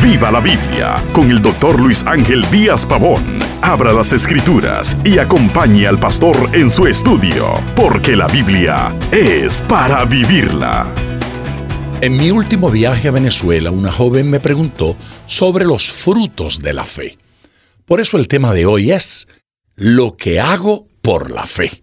Viva 0.00 0.30
la 0.30 0.38
Biblia 0.38 0.94
con 1.12 1.28
el 1.28 1.42
doctor 1.42 1.80
Luis 1.80 2.04
Ángel 2.06 2.48
Díaz 2.52 2.86
Pavón. 2.86 3.20
Abra 3.62 3.92
las 3.92 4.12
escrituras 4.12 4.96
y 5.04 5.18
acompañe 5.18 5.88
al 5.88 5.98
pastor 5.98 6.50
en 6.52 6.70
su 6.70 6.86
estudio, 6.86 7.60
porque 7.74 8.14
la 8.14 8.28
Biblia 8.28 8.96
es 9.10 9.60
para 9.62 10.04
vivirla. 10.04 10.86
En 12.00 12.16
mi 12.16 12.30
último 12.30 12.70
viaje 12.70 13.08
a 13.08 13.10
Venezuela, 13.10 13.72
una 13.72 13.90
joven 13.90 14.30
me 14.30 14.38
preguntó 14.38 14.96
sobre 15.26 15.64
los 15.64 15.90
frutos 15.90 16.60
de 16.60 16.74
la 16.74 16.84
fe. 16.84 17.18
Por 17.84 18.00
eso 18.00 18.18
el 18.18 18.28
tema 18.28 18.52
de 18.54 18.66
hoy 18.66 18.92
es 18.92 19.26
lo 19.74 20.16
que 20.16 20.38
hago 20.38 20.86
por 21.02 21.32
la 21.32 21.44
fe. 21.44 21.82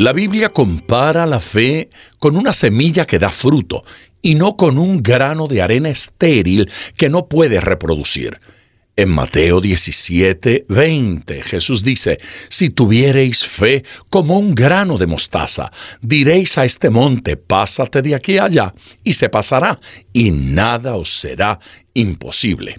La 0.00 0.14
Biblia 0.14 0.48
compara 0.48 1.26
la 1.26 1.40
fe 1.40 1.90
con 2.18 2.34
una 2.34 2.54
semilla 2.54 3.06
que 3.06 3.18
da 3.18 3.28
fruto 3.28 3.82
y 4.22 4.34
no 4.34 4.56
con 4.56 4.78
un 4.78 5.02
grano 5.02 5.46
de 5.46 5.60
arena 5.60 5.90
estéril 5.90 6.70
que 6.96 7.10
no 7.10 7.28
puede 7.28 7.60
reproducir. 7.60 8.40
En 8.96 9.10
Mateo 9.10 9.60
17, 9.60 10.64
20, 10.70 11.42
Jesús 11.42 11.84
dice, 11.84 12.18
Si 12.48 12.70
tuviereis 12.70 13.44
fe 13.44 13.84
como 14.08 14.38
un 14.38 14.54
grano 14.54 14.96
de 14.96 15.06
mostaza, 15.06 15.70
diréis 16.00 16.56
a 16.56 16.64
este 16.64 16.88
monte, 16.88 17.36
pásate 17.36 18.00
de 18.00 18.14
aquí 18.14 18.38
allá, 18.38 18.72
y 19.04 19.12
se 19.12 19.28
pasará, 19.28 19.78
y 20.14 20.30
nada 20.30 20.96
os 20.96 21.10
será 21.10 21.58
imposible 21.92 22.76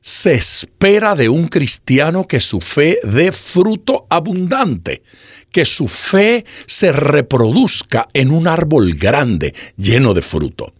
se 0.00 0.34
espera 0.34 1.14
de 1.14 1.28
un 1.28 1.48
cristiano 1.48 2.26
que 2.26 2.40
su 2.40 2.60
fe 2.60 2.98
dé 3.02 3.32
fruto 3.32 4.06
abundante, 4.08 5.02
que 5.50 5.64
su 5.64 5.88
fe 5.88 6.44
se 6.66 6.92
reproduzca 6.92 8.08
en 8.12 8.30
un 8.30 8.48
árbol 8.48 8.94
grande, 8.94 9.54
lleno 9.76 10.14
de 10.14 10.22
fruto. 10.22 10.72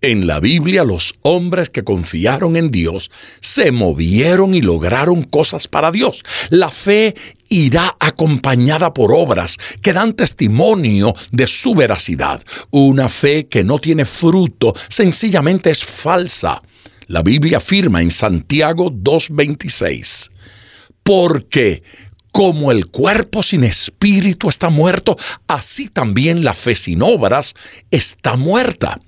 En 0.00 0.28
la 0.28 0.38
Biblia 0.38 0.84
los 0.84 1.16
hombres 1.22 1.70
que 1.70 1.82
confiaron 1.82 2.56
en 2.56 2.70
Dios 2.70 3.10
se 3.40 3.72
movieron 3.72 4.54
y 4.54 4.62
lograron 4.62 5.24
cosas 5.24 5.66
para 5.66 5.90
Dios. 5.90 6.22
La 6.50 6.70
fe 6.70 7.16
irá 7.48 7.96
acompañada 7.98 8.94
por 8.94 9.12
obras 9.12 9.58
que 9.82 9.92
dan 9.92 10.12
testimonio 10.12 11.14
de 11.32 11.48
su 11.48 11.74
veracidad. 11.74 12.40
Una 12.70 13.08
fe 13.08 13.48
que 13.48 13.64
no 13.64 13.80
tiene 13.80 14.04
fruto 14.04 14.72
sencillamente 14.88 15.70
es 15.70 15.84
falsa. 15.84 16.62
La 17.08 17.22
Biblia 17.22 17.56
afirma 17.56 18.02
en 18.02 18.10
Santiago 18.10 18.90
2.26, 18.90 20.30
porque 21.02 21.82
como 22.32 22.70
el 22.70 22.88
cuerpo 22.88 23.42
sin 23.42 23.64
espíritu 23.64 24.50
está 24.50 24.68
muerto, 24.68 25.16
así 25.46 25.88
también 25.88 26.44
la 26.44 26.52
fe 26.52 26.76
sin 26.76 27.02
obras 27.02 27.54
está 27.90 28.36
muerta. 28.36 29.00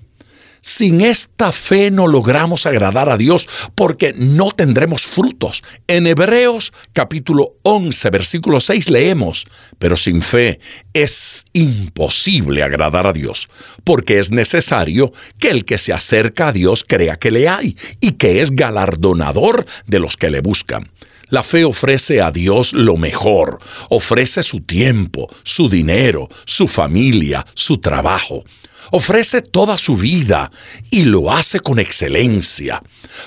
Sin 0.63 1.01
esta 1.01 1.53
fe 1.53 1.91
no 1.91 2.07
logramos 2.07 2.67
agradar 2.67 3.09
a 3.09 3.17
Dios 3.17 3.49
porque 3.75 4.13
no 4.17 4.51
tendremos 4.51 5.07
frutos. 5.07 5.63
En 5.87 6.07
Hebreos 6.07 6.73
capítulo 6.93 7.57
11 7.63 8.11
versículo 8.11 8.61
6 8.61 8.91
leemos, 8.91 9.47
pero 9.79 9.97
sin 9.97 10.21
fe 10.21 10.61
es 10.93 11.47
imposible 11.55 12.63
agradar 12.63 13.07
a 13.07 13.13
Dios, 13.13 13.49
porque 13.85 14.19
es 14.19 14.33
necesario 14.33 15.13
que 15.39 15.49
el 15.49 15.65
que 15.65 15.79
se 15.79 15.95
acerca 15.95 16.49
a 16.49 16.53
Dios 16.53 16.85
crea 16.87 17.17
que 17.17 17.31
le 17.31 17.49
hay 17.49 17.77
y 18.01 18.13
que 18.13 18.43
es 18.43 18.51
galardonador 18.51 19.65
de 19.87 19.99
los 19.99 20.17
que 20.17 20.31
le 20.31 20.41
buscan. 20.43 20.91
La 21.31 21.43
fe 21.45 21.65
ofrece 21.65 22.21
a 22.21 22.33
Dios 22.33 22.73
lo 22.73 22.97
mejor, 22.97 23.61
ofrece 23.89 24.43
su 24.43 24.61
tiempo, 24.61 25.29
su 25.45 25.69
dinero, 25.69 26.29
su 26.45 26.67
familia, 26.67 27.47
su 27.55 27.79
trabajo 27.79 28.45
ofrece 28.91 29.43
toda 29.43 29.79
su 29.79 29.97
vida 29.97 30.51
y 30.91 31.05
lo 31.05 31.33
hace 31.33 31.61
con 31.61 31.79
excelencia. 31.79 32.83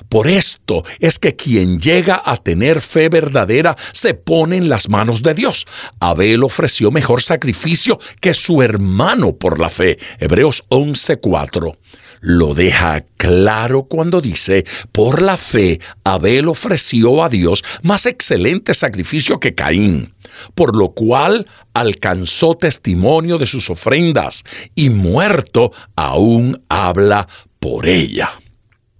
Por 0.09 0.27
esto 0.27 0.83
es 0.99 1.19
que 1.19 1.35
quien 1.35 1.79
llega 1.79 2.21
a 2.23 2.37
tener 2.37 2.81
fe 2.81 3.09
verdadera 3.09 3.75
se 3.91 4.13
pone 4.13 4.57
en 4.57 4.69
las 4.69 4.89
manos 4.89 5.23
de 5.23 5.33
Dios. 5.33 5.65
Abel 5.99 6.43
ofreció 6.43 6.91
mejor 6.91 7.21
sacrificio 7.21 7.99
que 8.19 8.33
su 8.33 8.61
hermano 8.61 9.33
por 9.35 9.59
la 9.59 9.69
fe. 9.69 9.97
Hebreos 10.19 10.63
11:4 10.69 11.77
lo 12.23 12.53
deja 12.53 13.05
claro 13.17 13.83
cuando 13.83 14.21
dice, 14.21 14.63
por 14.93 15.21
la 15.21 15.35
fe 15.35 15.81
Abel 16.05 16.47
ofreció 16.47 17.21
a 17.21 17.27
Dios 17.27 17.65
más 17.81 18.05
excelente 18.05 18.73
sacrificio 18.73 19.41
que 19.41 19.53
Caín, 19.53 20.13
por 20.55 20.77
lo 20.77 20.93
cual 20.93 21.45
alcanzó 21.73 22.55
testimonio 22.55 23.37
de 23.37 23.45
sus 23.45 23.69
ofrendas 23.69 24.43
y 24.73 24.89
muerto 24.89 25.71
aún 25.97 26.63
habla 26.69 27.27
por 27.59 27.87
ella. 27.87 28.31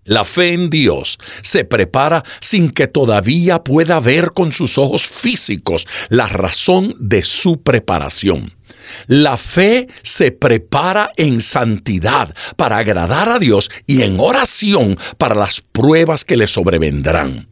La 0.04 0.26
fe 0.26 0.52
en 0.52 0.70
Dios 0.70 1.18
se 1.42 1.64
prepara 1.64 2.24
sin 2.42 2.72
que 2.72 2.88
todavía 2.88 3.64
pueda 3.64 4.02
ver 4.02 4.34
con 4.34 4.52
sus 4.52 4.78
ojos 4.78 5.08
físicos 5.08 5.88
la 6.10 6.28
razón 6.28 6.94
de 7.00 7.24
su 7.24 7.62
preparación. 7.62 8.52
La 9.08 9.38
fe 9.38 9.88
se 10.02 10.32
prepara 10.32 11.12
en 11.18 11.42
santidad 11.42 12.34
para 12.56 12.78
agradar 12.78 13.30
a 13.30 13.40
Dios 13.40 13.70
y 13.88 14.02
en 14.04 14.20
oración 14.20 14.98
para 15.18 15.36
las 15.36 15.62
pruebas 15.62 16.26
que 16.26 16.38
le 16.38 16.48
sobrevendrán 16.48 17.48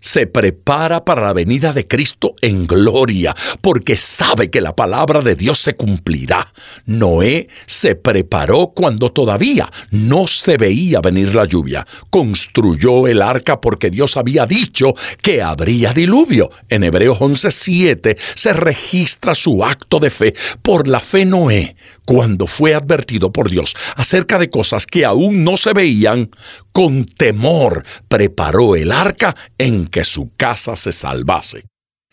se 0.00 0.26
prepara 0.26 1.04
para 1.04 1.22
la 1.22 1.32
venida 1.32 1.72
de 1.72 1.86
Cristo 1.86 2.34
en 2.40 2.66
gloria, 2.66 3.34
porque 3.60 3.96
sabe 3.96 4.50
que 4.50 4.60
la 4.60 4.74
palabra 4.74 5.20
de 5.20 5.34
Dios 5.34 5.58
se 5.58 5.74
cumplirá. 5.74 6.52
Noé 6.86 7.48
se 7.66 7.94
preparó 7.94 8.72
cuando 8.74 9.10
todavía 9.10 9.70
no 9.90 10.26
se 10.26 10.56
veía 10.56 11.00
venir 11.00 11.34
la 11.34 11.44
lluvia. 11.44 11.86
Construyó 12.10 13.06
el 13.06 13.22
arca 13.22 13.60
porque 13.60 13.90
Dios 13.90 14.16
había 14.16 14.46
dicho 14.46 14.94
que 15.22 15.42
habría 15.42 15.92
diluvio. 15.92 16.50
En 16.68 16.84
Hebreos 16.84 17.18
11:7 17.20 18.16
se 18.34 18.52
registra 18.52 19.34
su 19.34 19.64
acto 19.64 19.98
de 19.98 20.10
fe. 20.10 20.34
Por 20.62 20.88
la 20.88 21.00
fe 21.00 21.24
Noé, 21.24 21.76
cuando 22.04 22.46
fue 22.46 22.74
advertido 22.74 23.32
por 23.32 23.50
Dios 23.50 23.74
acerca 23.96 24.38
de 24.38 24.50
cosas 24.50 24.86
que 24.86 25.04
aún 25.04 25.44
no 25.44 25.56
se 25.56 25.72
veían, 25.72 26.30
con 26.72 27.04
temor 27.04 27.84
preparó 28.08 28.76
el 28.76 28.92
arca 28.92 29.34
en 29.58 29.86
que 29.88 30.04
su 30.04 30.30
casa 30.36 30.76
se 30.76 30.92
salvase. 30.92 31.64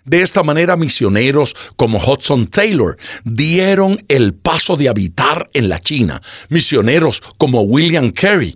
De 0.06 0.22
esta 0.22 0.44
manera 0.44 0.76
misioneros 0.76 1.56
como 1.76 1.98
Hudson 1.98 2.48
Taylor 2.48 2.96
dieron 3.24 4.06
el 4.08 4.36
paso 4.36 4.78
de 4.78 4.88
habitar 4.88 5.50
en 5.54 5.68
la 5.68 5.80
China. 5.80 6.22
Misioneros 6.50 7.24
como 7.38 7.62
William 7.62 8.12
Carey 8.12 8.56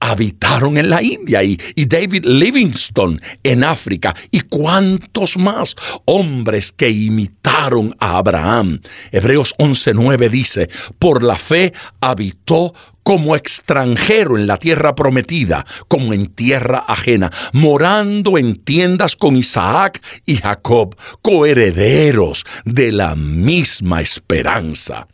habitaron 0.00 0.78
en 0.78 0.90
la 0.90 1.02
India 1.02 1.42
y, 1.42 1.56
David 1.86 2.24
Livingstone 2.24 3.18
en 3.42 3.64
África 3.64 4.14
y 4.30 4.40
cuántos 4.40 5.36
más 5.36 5.74
hombres 6.04 6.72
que 6.72 6.90
imitaron 6.90 7.94
a 7.98 8.18
Abraham. 8.18 8.80
Hebreos 9.12 9.54
11:9 9.58 10.28
dice, 10.28 10.68
por 10.98 11.22
la 11.22 11.36
fe 11.36 11.72
habitó 12.00 12.72
como 13.02 13.36
extranjero 13.36 14.36
en 14.36 14.48
la 14.48 14.56
tierra 14.56 14.96
prometida, 14.96 15.64
como 15.86 16.12
en 16.12 16.26
tierra 16.26 16.84
ajena, 16.88 17.30
morando 17.52 18.36
en 18.36 18.56
tiendas 18.56 19.14
con 19.14 19.36
Isaac 19.36 20.02
y 20.26 20.38
Jacob, 20.38 20.96
coherederos 21.22 22.44
de 22.64 22.90
la 22.90 23.14
misma 23.14 24.00
esperanza. 24.00 25.06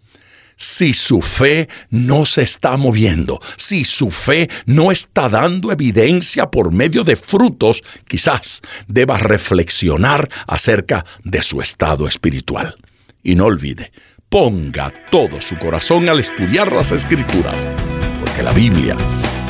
Si 0.62 0.94
su 0.94 1.20
fe 1.20 1.68
no 1.90 2.24
se 2.24 2.42
está 2.42 2.76
moviendo, 2.76 3.40
si 3.56 3.84
su 3.84 4.12
fe 4.12 4.48
no 4.64 4.92
está 4.92 5.28
dando 5.28 5.72
evidencia 5.72 6.52
por 6.52 6.72
medio 6.72 7.02
de 7.02 7.16
frutos, 7.16 7.82
quizás 8.06 8.62
deba 8.86 9.18
reflexionar 9.18 10.30
acerca 10.46 11.04
de 11.24 11.42
su 11.42 11.60
estado 11.60 12.06
espiritual. 12.06 12.76
Y 13.24 13.34
no 13.34 13.46
olvide, 13.46 13.90
ponga 14.28 14.92
todo 15.10 15.40
su 15.40 15.58
corazón 15.58 16.08
al 16.08 16.20
estudiar 16.20 16.72
las 16.72 16.92
escrituras, 16.92 17.66
porque 18.20 18.44
la 18.44 18.52
Biblia 18.52 18.96